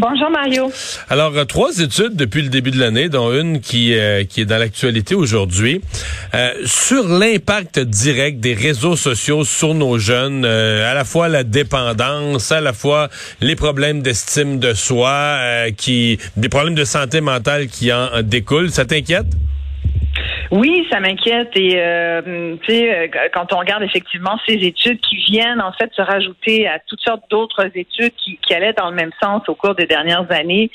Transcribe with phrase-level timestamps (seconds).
[0.00, 0.70] Bonjour Mario.
[1.10, 4.44] Alors, euh, trois études depuis le début de l'année, dont une qui, euh, qui est
[4.44, 5.80] dans l'actualité aujourd'hui,
[6.34, 12.52] euh, sur l'impact direct des réseaux sociaux sur nos jeunes, à la fois la dépendance,
[12.52, 13.08] à la fois
[13.40, 15.40] les problèmes d'estime de soi,
[15.76, 18.70] qui des problèmes de santé mentale qui en découlent.
[18.70, 19.26] Ça t'inquiète?
[20.50, 25.16] Oui, ça m'inquiète et euh, tu sais euh, quand on regarde effectivement ces études qui
[25.16, 28.96] viennent en fait se rajouter à toutes sortes d'autres études qui, qui allaient dans le
[28.96, 30.70] même sens au cours des dernières années,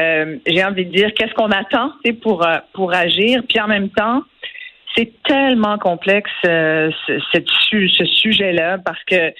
[0.00, 4.22] euh, j'ai envie de dire qu'est-ce qu'on attend pour pour agir, puis en même temps
[4.96, 6.90] c'est tellement complexe ce,
[7.34, 9.34] ce sujet-là parce que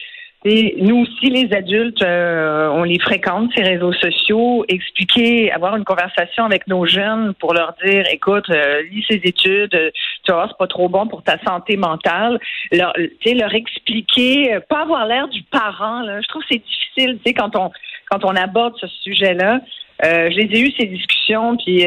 [0.45, 6.45] nous aussi, les adultes, euh, on les fréquente, ces réseaux sociaux, expliquer, avoir une conversation
[6.45, 9.93] avec nos jeunes pour leur dire, écoute, euh, lis ces études,
[10.23, 12.39] tu vois, c'est pas trop bon pour ta santé mentale.
[12.73, 12.93] Leur,
[13.25, 16.03] leur expliquer, euh, pas avoir l'air du parent.
[16.03, 16.21] Là.
[16.21, 17.71] Je trouve que c'est difficile, tu sais, quand on
[18.11, 19.61] quand on aborde ce sujet-là.
[20.05, 21.87] Euh, je les ai eu ces discussions, puis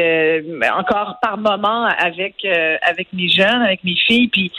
[0.76, 2.44] encore par moment avec
[2.82, 4.50] avec mes jeunes, avec mes filles, puis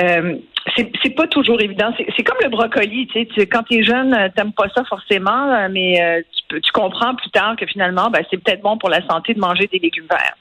[0.00, 0.36] euh,
[0.76, 1.92] c'est pas toujours évident.
[2.16, 5.68] C'est comme le brocoli, tu sais, quand t'es jeune, euh, t'aimes pas ça forcément, euh,
[5.70, 9.34] mais tu, tu, comprends plus tard que finalement, ben, c'est peut-être bon pour la santé
[9.34, 10.34] de manger des légumes verts.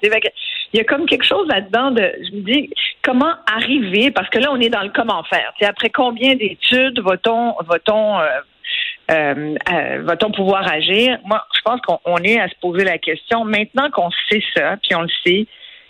[0.73, 2.69] Il y a comme quelque chose là-dedans de, je me dis,
[3.01, 5.51] comment arriver, parce que là, on est dans le comment faire.
[5.67, 8.19] après combien d'études va-t-on, va-t-on,
[9.07, 11.17] va-t-on pouvoir agir?
[11.25, 13.45] Moi, je pense qu'on est à se poser la question.
[13.45, 15.47] Maintenant qu'on sait ça, puis on le sait,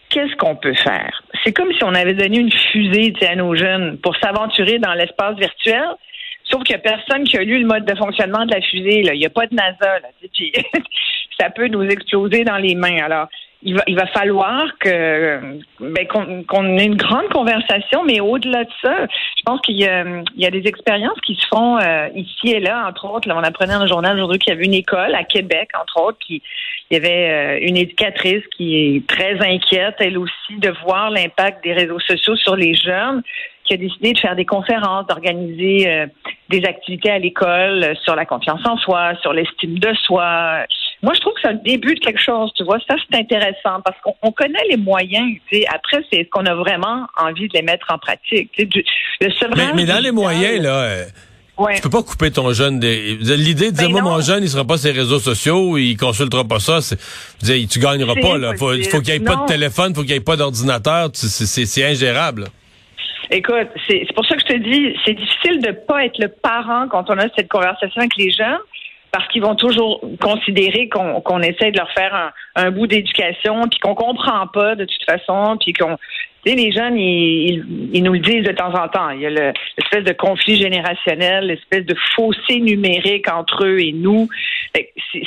[0.09, 1.24] qu'est-ce qu'on peut faire?
[1.44, 5.38] C'est comme si on avait donné une fusée à nos jeunes pour s'aventurer dans l'espace
[5.38, 5.86] virtuel.
[6.46, 9.03] Sauf qu'il n'y a personne qui a lu le mode de fonctionnement de la fusée.
[9.03, 9.14] Là.
[9.14, 10.00] Il n'y a pas de NASA.
[10.00, 10.09] Là,
[11.40, 13.03] ça peut nous exploser dans les mains.
[13.03, 13.28] Alors,
[13.62, 16.08] il va, il va falloir que ben,
[16.47, 19.06] qu'on ait une grande conversation, mais au-delà de ça,
[19.38, 19.88] je pense qu'il y
[20.38, 23.28] y a des expériences qui se font euh, ici et là, entre autres.
[23.28, 26.02] Là, on apprenait dans le journal aujourd'hui qu'il y avait une école à Québec, entre
[26.02, 26.42] autres, qui
[26.90, 31.64] il y avait euh, une éducatrice qui est très inquiète, elle aussi, de voir l'impact
[31.64, 33.22] des réseaux sociaux sur les jeunes,
[33.66, 36.08] qui a décidé de faire des conférences, d'organiser euh,
[36.50, 40.66] des activités à l'école sur la confiance en soi, sur l'estime de soi.
[41.01, 42.77] Moi, je trouve que c'est un début de quelque chose, tu vois.
[42.89, 45.33] Ça, c'est intéressant parce qu'on connaît les moyens.
[45.49, 45.65] Tu sais.
[45.73, 48.51] Après, c'est ce qu'on a vraiment envie de les mettre en pratique.
[48.51, 48.85] Tu sais,
[49.21, 50.81] le mais, mais dans les moyens, là...
[50.81, 51.05] Euh,
[51.59, 51.75] Ouais.
[51.75, 52.79] Tu peux pas couper ton jeune.
[52.79, 55.97] L'idée de dire, ben moi, mon jeune, il sera pas sur les réseaux sociaux, il
[55.97, 56.79] consultera pas ça.
[56.79, 56.97] C'est,
[57.67, 58.53] tu gagneras pas, là.
[58.57, 61.09] Faut, faut qu'il n'y ait pas de téléphone, faut qu'il n'y ait pas d'ordinateur.
[61.13, 62.45] C'est ingérable.
[63.29, 66.87] Écoute, c'est pour ça que je te dis, c'est difficile de pas être le parent
[66.89, 68.57] quand on a cette conversation avec les jeunes
[69.12, 73.96] parce qu'ils vont toujours considérer qu'on essaie de leur faire un, bout d'éducation, puis qu'on
[73.96, 75.97] comprend pas de toute façon, puis qu'on
[76.46, 79.09] tu sais, les jeunes, ils, ils, nous le disent de temps en temps.
[79.09, 84.30] Il y a l'espèce de conflit générationnel, l'espèce de fossé numérique entre eux et nous.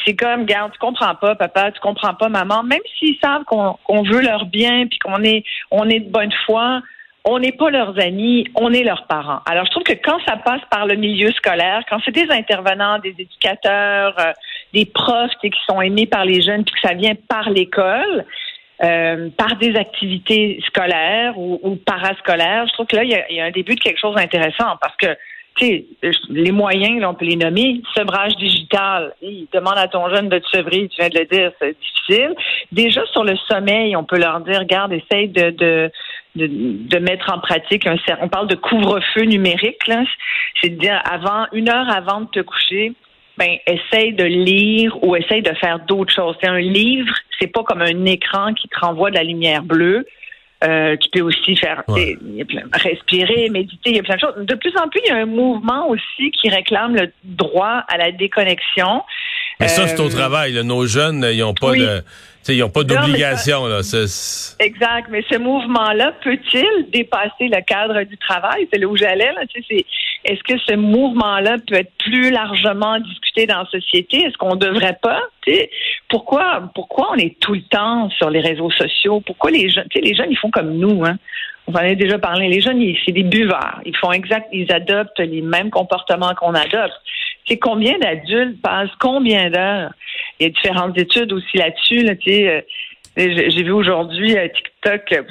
[0.06, 2.62] C'est comme, garde, tu comprends pas, papa, tu comprends pas, maman.
[2.62, 6.81] Même s'ils savent qu'on veut leur bien, puis qu'on est, on est de bonne foi,
[7.24, 9.40] on n'est pas leurs amis, on est leurs parents.
[9.46, 12.98] Alors, je trouve que quand ça passe par le milieu scolaire, quand c'est des intervenants,
[12.98, 14.32] des éducateurs, euh,
[14.72, 18.24] des profs qui sont aimés par les jeunes, puis que ça vient par l'école,
[18.82, 23.50] euh, par des activités scolaires ou, parascolaires, je trouve que là, il y, a, un
[23.52, 25.16] début de quelque chose d'intéressant parce que
[25.60, 27.81] les moyens, on peut les nommer.
[27.94, 29.14] Sevrage digital.
[29.52, 32.34] demande à ton jeune de te sevrer, tu viens de le dire, c'est difficile.
[32.72, 35.90] Déjà sur le sommeil, on peut leur dire, regarde, essaye de, de
[36.34, 40.02] de, de, mettre en pratique un on parle de couvre-feu numérique là
[40.60, 42.94] c'est de dire avant une heure avant de te coucher
[43.37, 47.62] ben essaye de lire ou essaye de faire d'autres choses c'est un livre c'est pas
[47.64, 50.06] comme un écran qui te renvoie de la lumière bleue
[50.62, 51.82] euh, tu peux aussi faire
[52.73, 54.35] respirer, méditer, il y a plein de choses.
[54.47, 57.97] De plus en plus, il y a un mouvement aussi qui réclame le droit à
[57.99, 59.03] la déconnexion.
[59.61, 60.53] Mais ça, c'est au Euh, travail.
[60.53, 60.62] là.
[60.62, 61.81] Nos jeunes, ils n'ont pas oui.
[61.81, 62.03] de,
[62.49, 63.67] ils ont pas d'obligation.
[63.67, 63.81] là.
[64.61, 68.67] Exact, mais ce mouvement-là peut-il dépasser le cadre du travail?
[68.73, 69.32] C'est là où j'allais.
[69.32, 69.43] Là.
[69.53, 69.87] C'est-
[70.24, 74.19] Est-ce que ce mouvement-là peut être plus largement discuté dans la société?
[74.19, 75.20] Est-ce qu'on devrait pas?
[75.44, 75.70] Tu sais,
[76.08, 79.20] pourquoi, pourquoi on est tout le temps sur les réseaux sociaux?
[79.20, 81.19] Pourquoi les jeunes, les jeunes, ils font comme nous, hein?
[81.66, 82.48] On en a déjà parlé.
[82.48, 83.80] Les jeunes, c'est des buveurs.
[83.84, 86.94] Ils font exact, ils adoptent les mêmes comportements qu'on adopte.
[87.46, 89.92] C'est combien d'adultes passent combien d'heures?
[90.38, 92.02] Il y a différentes études aussi là-dessus.
[92.02, 92.60] Là, tu sais, euh,
[93.16, 95.22] j'ai j'ai vu aujourd'hui euh, TikTok, euh,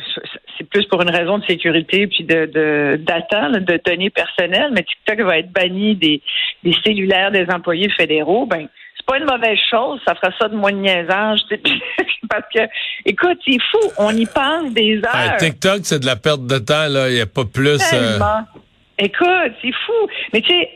[0.61, 4.83] c'est plus pour une raison de sécurité puis de, de data, de données personnelles, mais
[4.83, 6.21] TikTok va être banni des,
[6.63, 8.45] des cellulaires des employés fédéraux.
[8.45, 11.39] Ben, c'est pas une mauvaise chose, ça fera ça de moins de niaisage.
[12.29, 12.59] Parce que,
[13.05, 15.37] écoute, c'est fou, on y passe des heures.
[15.37, 16.87] TikTok, c'est de la perte de temps.
[16.87, 17.09] là.
[17.09, 17.81] Il n'y a pas plus.
[17.93, 18.19] euh.
[18.99, 20.07] Écoute, c'est fou.
[20.33, 20.69] Mais tu sais,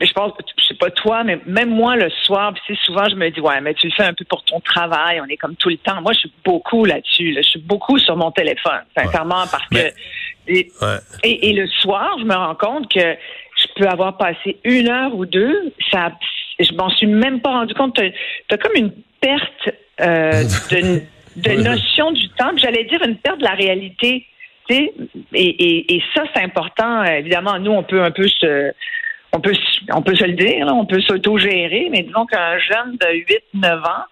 [0.00, 3.30] je pense, je sais pas toi, mais même moi le soir, sais, souvent je me
[3.30, 5.20] dis ouais, mais tu le fais un peu pour ton travail.
[5.20, 6.00] On est comme tout le temps.
[6.02, 7.32] Moi, je suis beaucoup là-dessus.
[7.32, 7.40] là.
[7.42, 9.94] Je suis beaucoup sur mon téléphone, sincèrement, parce Mais- que
[10.46, 10.96] et, ouais.
[11.22, 13.00] et, et le soir, je me rends compte que
[13.56, 15.72] je peux avoir passé une heure ou deux.
[15.90, 16.12] Ça,
[16.60, 17.96] je m'en suis même pas rendu compte.
[17.96, 18.12] Tu
[18.50, 19.70] as, comme une perte
[20.02, 21.00] euh, de,
[21.36, 22.50] de notion du temps.
[22.50, 24.26] puis J'allais dire une perte de la réalité.
[24.68, 24.92] Et,
[25.32, 27.04] et, et ça, c'est important.
[27.04, 28.72] Évidemment, nous, on peut un peu se,
[29.34, 29.52] on peut,
[29.92, 34.04] on peut se le dire, on peut s'auto-gérer, mais disons qu'un jeune de 8-9 ans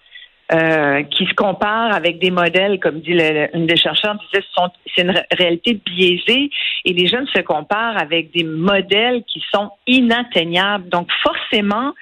[0.52, 5.10] euh, qui se compare avec des modèles, comme dit le- une des chercheurs, c'est une
[5.10, 6.50] ré- réalité biaisée
[6.84, 10.88] et les jeunes se comparent avec des modèles qui sont inatteignables.
[10.90, 11.94] Donc forcément,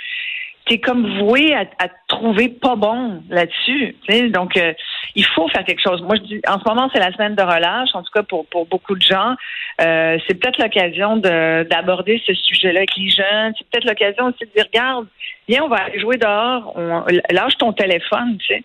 [0.70, 3.96] t'es comme voué à, à te trouver pas bon là-dessus.
[4.30, 4.72] Donc, euh,
[5.16, 6.00] il faut faire quelque chose.
[6.02, 8.46] Moi, je dis, en ce moment, c'est la semaine de relâche, en tout cas pour,
[8.46, 9.34] pour beaucoup de gens.
[9.80, 13.52] Euh, c'est peut-être l'occasion de- d'aborder ce sujet-là avec les jeunes.
[13.58, 15.08] C'est peut-être l'occasion aussi de dire, regarde,
[15.48, 16.72] viens, on va aller jouer dehors.
[16.76, 18.62] On, lâche ton téléphone, tu sais.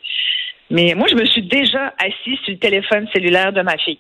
[0.70, 4.00] Mais moi, je me suis déjà assise sur le téléphone cellulaire de ma fille.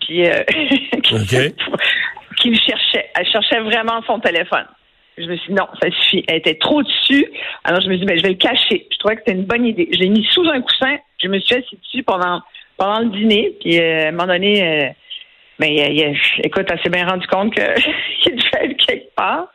[0.00, 0.44] Puis, euh,
[2.38, 3.10] qui me cherchait.
[3.14, 4.64] Elle cherchait vraiment son téléphone.
[5.20, 6.24] Je me suis dit, non, ça suffit.
[6.28, 7.26] Elle était trop dessus.
[7.64, 8.86] Alors, je me suis dit, ben, je vais le cacher.
[8.92, 9.88] Je trouvais que c'était une bonne idée.
[9.92, 10.96] Je l'ai mis sous un coussin.
[11.22, 12.40] Je me suis assise dessus pendant,
[12.76, 13.54] pendant le dîner.
[13.60, 14.88] Puis, euh, à un moment donné, euh,
[15.58, 17.64] ben, il- il- écoute, elle s'est bien rendu compte qu'il
[18.36, 19.48] devait être quelque part.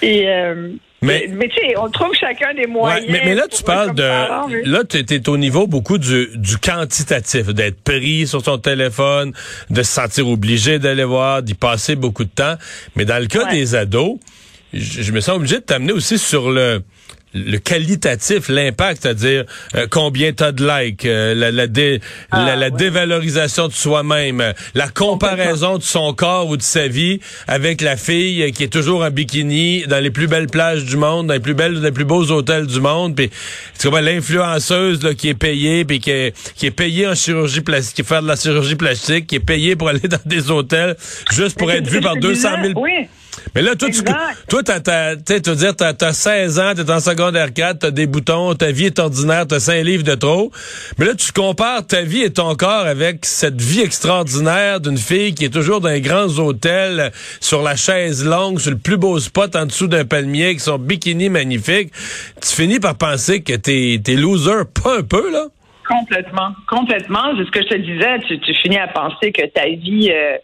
[0.00, 0.70] Et, euh,
[1.02, 3.06] Mais- mais, tu sais, on trouve chacun des Ouais, moyens.
[3.10, 4.02] mais, mais là, tu parles de.
[4.02, 8.56] parents, mais- Là, tu es, au niveau beaucoup du, du quantitatif, d'être pris sur son
[8.58, 9.32] téléphone,
[9.68, 12.54] de se sentir obligé d'aller voir, d'y passer beaucoup de temps.
[12.96, 13.50] Mais dans le cas Ouais.
[13.50, 14.18] des ados,
[14.72, 16.82] je, je me sens obligé de t'amener aussi sur le
[17.34, 21.98] le qualitatif, l'impact, c'est-à-dire euh, combien t'as de likes, euh, la, la, dé-
[22.30, 22.76] Ah, la, la ouais.
[22.76, 27.96] dévalorisation de soi-même, euh, la comparaison de son corps ou de sa vie avec la
[27.96, 31.40] fille qui est toujours en bikini dans les plus belles plages du monde, dans les
[31.40, 33.30] plus belles, les plus beaux hôtels du monde, puis
[34.02, 38.04] l'influenceuse là, qui est payée, puis qui est, qui est payée en chirurgie plastique, qui
[38.04, 40.96] fait de la chirurgie plastique, qui est payée pour aller dans des hôtels
[41.32, 42.72] juste pour être vue par que je 200 000 disais.
[42.76, 43.08] Oui.
[43.54, 44.02] Mais là, toi, tu,
[44.48, 48.06] toi, t'as, t'as, tu dire, t'as, t'as 16 ans, t'es en secondaire 4, t'as des
[48.06, 50.50] boutons, ta vie est ordinaire, t'as 5 livres de trop.
[50.98, 55.34] Mais là, tu compares ta vie et ton corps avec cette vie extraordinaire d'une fille
[55.34, 59.18] qui est toujours dans les grands hôtels, sur la chaise longue, sur le plus beau
[59.18, 61.92] spot en dessous d'un palmier, avec son bikini magnifique.
[62.40, 65.46] Tu finis par penser que t'es, t'es loser, pas un peu, là?
[65.88, 67.34] Complètement, complètement.
[67.36, 68.18] C'est ce que je te disais.
[68.28, 70.36] Tu, tu finis à penser que ta vie, euh,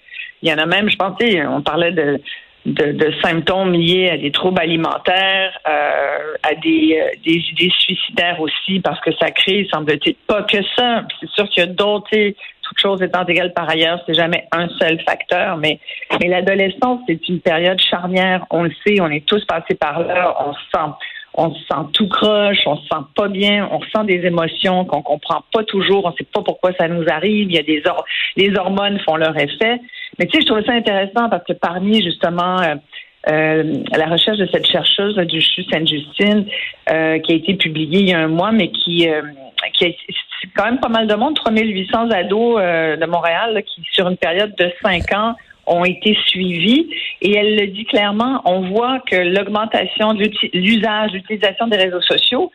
[0.42, 2.20] il y en a même, je pensais, on parlait de,
[2.68, 8.40] de, de symptômes liés à des troubles alimentaires, euh, à des, euh, des idées suicidaires
[8.40, 11.04] aussi, parce que ça crée, semble-t-il, pas que ça.
[11.20, 12.10] C'est sûr qu'il y a d'autres,
[12.62, 15.80] toutes choses étant égales par ailleurs, c'est jamais un seul facteur, mais,
[16.20, 18.44] mais l'adolescence, c'est une période charnière.
[18.50, 20.90] On le sait, on est tous passés par là, on se sent
[21.34, 25.02] on se sent tout croche, on se sent pas bien, on ressent des émotions qu'on
[25.02, 28.04] comprend pas toujours, on sait pas pourquoi ça nous arrive, il y a des hor-
[28.36, 29.80] les hormones font leur effet.
[30.18, 32.74] Mais tu sais, je trouvais ça intéressant parce que parmi justement euh,
[33.28, 36.46] euh, la recherche de cette chercheuse là, du CHU Sainte-Justine
[36.90, 39.22] euh, qui a été publiée il y a un mois, mais qui, euh,
[39.74, 39.88] qui a,
[40.56, 44.54] quand même pas mal de monde, 3800 ados euh, de Montréal qui, sur une période
[44.56, 45.34] de 5 ans,
[45.68, 46.88] ont été suivis
[47.20, 52.50] et elle le dit clairement, on voit que l'augmentation de l'usage, l'utilisation des réseaux sociaux,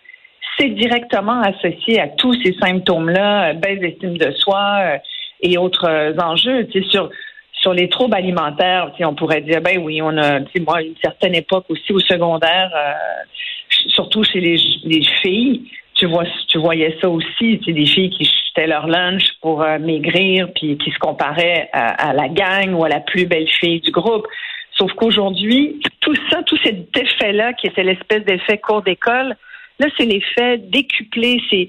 [0.58, 4.98] c'est directement associé à tous ces symptômes-là, euh, baisse d'estime de soi euh,
[5.42, 6.68] et autres euh, enjeux.
[6.90, 7.10] Sur
[7.52, 11.64] sur les troubles alimentaires, on pourrait dire ben oui, on a, moi, une certaine époque
[11.70, 12.70] aussi au secondaire,
[13.70, 15.62] surtout chez les filles,
[15.96, 19.62] tu vois, tu voyais ça aussi, tu sais, des filles qui jetaient leur lunch pour
[19.62, 23.82] euh, maigrir, puis qui se comparaient à, la gang ou à la plus belle fille
[23.82, 24.28] du groupe.
[24.76, 29.36] Sauf qu'aujourd'hui, tout ça, tout cet effet-là, qui était l'espèce d'effet cours d'école,
[29.80, 31.68] Là, c'est l'effet décuplé, c'est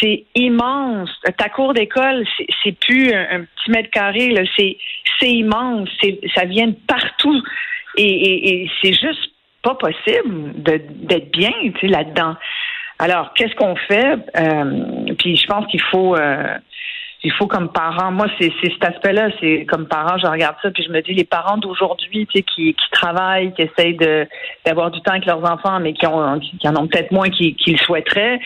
[0.00, 1.10] c'est immense.
[1.36, 2.24] Ta cour d'école,
[2.64, 4.78] c'est- plus un, un petit mètre carré, là, c'est
[5.20, 7.42] c'est immense, c'est ça vient de partout
[7.96, 9.30] et, et, et c'est juste
[9.62, 11.52] pas possible d'être bien,
[11.82, 12.34] là-dedans.
[12.98, 14.18] Alors, qu'est-ce qu'on fait?
[14.36, 16.56] Euh, Puis je pense qu'il faut euh,
[17.24, 20.84] il faut comme parents, moi c'est cet aspect-là, c'est comme parent, je regarde ça puis
[20.84, 23.96] je me dis les parents d'aujourd'hui, tu sais, qui, qui travaillent, qui essayent
[24.64, 27.56] d'avoir du temps avec leurs enfants, mais qui ont qui en ont peut-être moins qu'ils
[27.56, 28.40] qu'ils le souhaiteraient,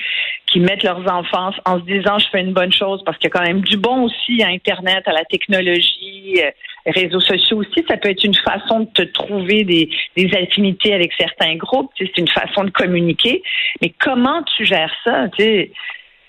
[0.47, 3.33] qui mettent leurs enfants en se disant je fais une bonne chose parce qu'il y
[3.33, 6.51] a quand même du bon aussi à Internet, à la technologie, euh,
[6.87, 7.85] réseaux sociaux aussi.
[7.89, 11.91] Ça peut être une façon de te trouver des, des affinités avec certains groupes.
[11.95, 13.43] tu sais, C'est une façon de communiquer.
[13.83, 15.29] Mais comment tu gères ça?
[15.37, 15.73] tu sais?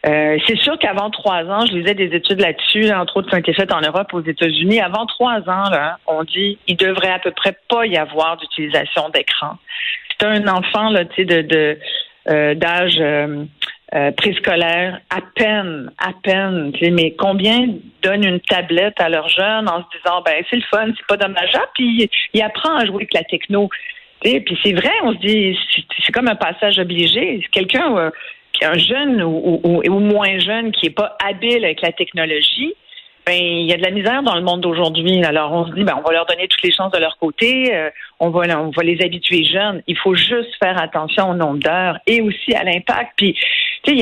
[0.05, 3.35] Euh, c'est sûr qu'avant trois ans, je lisais des études là-dessus, là, entre autres qui
[3.35, 4.79] ont été faites en Europe, aux États-Unis.
[4.79, 5.65] Avant trois ans,
[6.07, 9.57] on dit il devrait à peu près pas y avoir d'utilisation d'écran.
[10.09, 11.77] C'est un enfant là, de, de
[12.29, 13.45] euh, d'âge euh,
[13.95, 16.71] euh, préscolaire, à peine, à peine.
[16.91, 17.67] Mais combien
[18.03, 21.17] donnent une tablette à leurs jeunes en se disant ben c'est le fun, c'est pas
[21.17, 23.69] dommageable, puis il apprend à jouer avec la techno.
[24.23, 25.57] Sais, Puis c'est vrai, on se dit
[26.05, 27.45] c'est, comme un passage obligé.
[27.51, 28.11] Quelqu'un
[28.65, 32.73] un jeune ou, ou, ou moins jeune qui est pas habile avec la technologie,
[33.25, 35.23] ben il y a de la misère dans le monde d'aujourd'hui.
[35.23, 37.75] Alors on se dit ben on va leur donner toutes les chances de leur côté,
[37.75, 37.89] euh,
[38.19, 39.83] on va on va les habituer jeunes.
[39.87, 43.11] Il faut juste faire attention au nombre d'heures et aussi à l'impact.
[43.17, 43.37] Puis
[43.83, 43.97] tu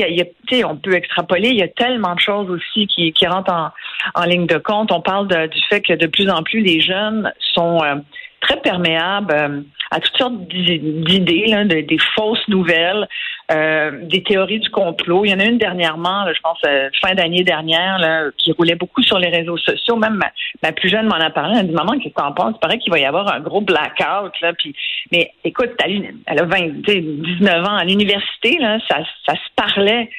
[0.48, 3.70] sais, on peut extrapoler, il y a tellement de choses aussi qui qui rentrent en,
[4.14, 4.90] en ligne de compte.
[4.92, 7.96] On parle de- du fait que de plus en plus les jeunes sont euh,
[8.40, 13.06] très perméables euh, à toutes sortes d'i- d'idées, de- des fausses nouvelles,
[13.50, 15.24] euh, des théories du complot.
[15.24, 18.52] Il y en a une dernièrement, là, je pense euh, fin d'année dernière, là, qui
[18.52, 19.96] roulait beaucoup sur les réseaux sociaux.
[19.96, 20.20] Même
[20.62, 21.54] ma, plus jeune m'en a parlé.
[21.54, 22.54] Elle a dit maman, qu'est-ce que t'en penses?
[22.56, 24.52] Il paraît qu'il va y avoir un gros blackout là.
[24.58, 24.74] Puis,
[25.10, 29.48] mais écoute, elle a 20, tu sais, 19 ans à l'université là, ça, ça se
[29.56, 30.10] parlait.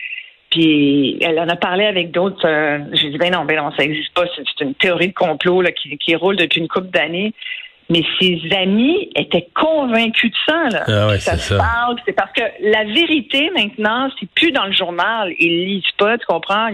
[0.50, 2.48] Puis elle en a parlé avec d'autres.
[2.48, 4.24] euh, J'ai dit ben non, ben non, ça n'existe pas.
[4.36, 7.34] C'est c'est une théorie de complot là, qui, qui roule depuis une couple d'années.
[7.90, 10.70] Mais ses amis étaient convaincus de ça.
[10.70, 10.84] Là.
[10.88, 11.58] Ah ouais, ça c'est se ça.
[11.58, 11.98] parle.
[12.06, 15.34] C'est parce que la vérité maintenant, c'est plus dans le journal.
[15.40, 16.70] Ils lisent pas, tu comprends?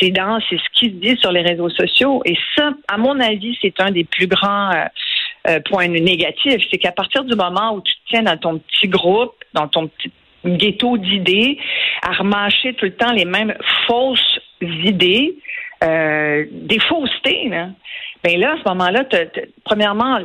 [0.00, 2.22] C'est dans, c'est ce qui se dit sur les réseaux sociaux.
[2.24, 4.84] Et ça, à mon avis, c'est un des plus grands euh,
[5.48, 6.62] euh, points négatifs.
[6.70, 9.88] C'est qu'à partir du moment où tu te tiens dans ton petit groupe, dans ton
[9.88, 10.10] petit
[10.44, 11.58] ghetto d'idées,
[12.02, 13.54] à remâcher tout le temps les mêmes
[13.86, 15.34] fausses idées,
[15.82, 17.68] euh, des faussetés, là.
[18.24, 19.04] Ben là, à ce moment-là,
[19.64, 20.18] premièrement,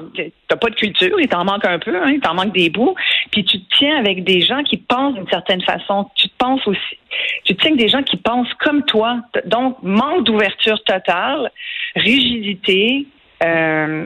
[0.47, 2.95] t'as pas de culture, il t'en manque un peu, hein, il t'en manque des bouts,
[3.29, 6.09] puis tu te tiens avec des gens qui pensent d'une certaine façon.
[6.15, 6.97] Tu te penses aussi,
[7.43, 9.17] tu te tiens avec des gens qui pensent comme toi.
[9.47, 11.51] Donc, manque d'ouverture totale,
[11.97, 13.05] rigidité,
[13.43, 14.05] euh,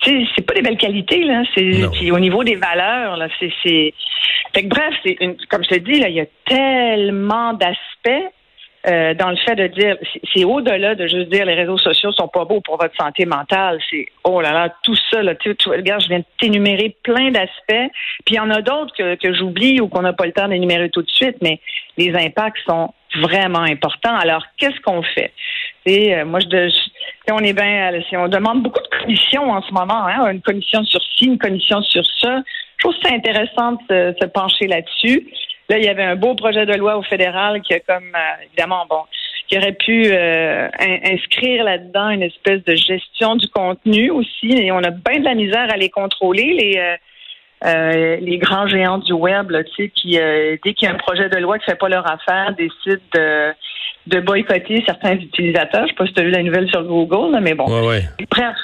[0.00, 1.42] tu sais, c'est pas des belles qualités, là.
[1.92, 3.92] Puis au niveau des valeurs, là, c'est, c'est...
[4.54, 8.32] Fait que bref, c'est une- comme je te dis, là, il y a tellement d'aspects
[8.88, 9.96] euh, dans le fait de dire,
[10.34, 13.78] c'est- au-delà de juste dire les réseaux sociaux sont pas beaux pour votre santé mentale.
[13.90, 15.34] C'est oh là là, tout ça là.
[15.34, 17.92] Tu, tu regarde, je viens de t'énumérer plein d'aspects.
[18.24, 20.48] Puis il y en a d'autres que, que j'oublie ou qu'on n'a pas le temps
[20.48, 21.60] d'énumérer tout de suite, mais
[21.96, 24.16] les impacts sont vraiment importants.
[24.16, 25.32] Alors qu'est-ce qu'on fait?
[25.86, 29.62] Et euh, moi, je, je- on est bien, si on demande beaucoup de commissions en
[29.62, 32.42] ce moment, hein, une commission sur ci, une commission sur ça.
[32.78, 35.26] Je trouve que c'est intéressant de se, se pencher là-dessus.
[35.68, 38.44] Là, il y avait un beau projet de loi au fédéral qui a comme, euh,
[38.46, 39.02] évidemment, bon,
[39.48, 44.52] qui aurait pu euh, in- inscrire là-dedans une espèce de gestion du contenu aussi.
[44.52, 46.96] Et on a bien de la misère à les contrôler, les, euh,
[47.66, 50.94] euh, les grands géants du web, là, tu sais, qui, euh, dès qu'il y a
[50.94, 53.52] un projet de loi qui fait pas leur affaire, décident de,
[54.06, 55.82] de boycotter certains utilisateurs.
[55.84, 57.66] Je sais pas si tu as vu la nouvelle sur Google, là, mais bon.
[57.66, 58.02] Ouais, ouais.
[58.30, 58.56] Bref,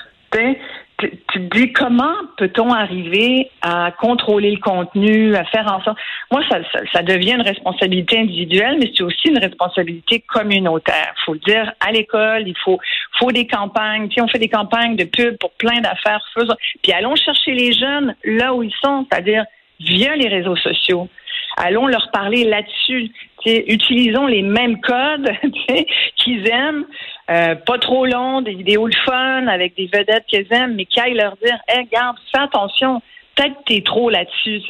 [0.99, 5.99] tu te dis comment peut-on arriver à contrôler le contenu, à faire en sorte?
[6.31, 11.13] Moi, ça, ça, ça devient une responsabilité individuelle, mais c'est aussi une responsabilité communautaire.
[11.19, 12.79] Il faut le dire à l'école, il faut,
[13.19, 14.09] faut des campagnes.
[14.09, 16.25] Tu sais, on fait des campagnes de pub pour plein d'affaires.
[16.33, 19.45] faisons- Puis allons chercher les jeunes là où ils sont, c'est-à-dire
[19.81, 21.09] via les réseaux sociaux.
[21.57, 23.11] Allons leur parler là-dessus.
[23.47, 25.31] Utilisons les mêmes codes
[26.17, 26.85] qu'ils aiment.
[27.31, 31.01] Euh, pas trop long, des vidéos de fun avec des vedettes qu'ils aiment, mais qui
[31.01, 33.01] aillent leur dire Hey, regarde, fais attention,
[33.35, 34.61] peut-être que t'es trop là-dessus.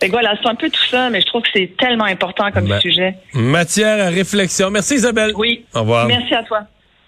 [0.00, 2.50] Fait que voilà, c'est un peu tout ça, mais je trouve que c'est tellement important
[2.50, 3.14] comme Ben, sujet.
[3.34, 4.70] Matière à réflexion.
[4.70, 5.32] Merci Isabelle.
[5.36, 5.64] Oui.
[5.74, 6.06] Au revoir.
[6.08, 6.62] Merci à toi.